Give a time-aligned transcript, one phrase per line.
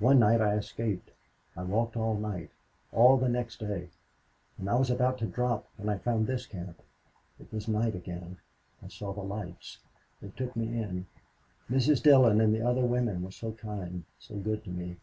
[0.00, 1.12] One night I escaped.
[1.56, 2.50] I walked all that night
[2.90, 3.90] all the next day.
[4.58, 6.82] And I was about ready to drop when I found this camp.
[7.38, 8.38] It was night again.
[8.82, 9.78] I saw the lights.
[10.20, 11.06] They took me in.
[11.70, 12.02] Mrs.
[12.02, 14.96] Dillon and the other women were so kind, so good to me.